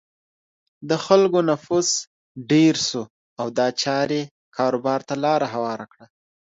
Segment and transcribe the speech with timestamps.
[0.89, 1.89] د خلکو نفوس
[2.51, 3.03] ډېر شو
[3.39, 4.21] او دا چارې
[4.57, 6.05] کاروبار ته لاره هواره کړه.